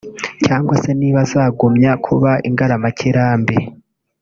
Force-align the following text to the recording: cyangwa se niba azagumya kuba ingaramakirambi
cyangwa 0.45 0.75
se 0.83 0.89
niba 0.99 1.19
azagumya 1.25 1.91
kuba 2.05 2.31
ingaramakirambi 2.47 3.57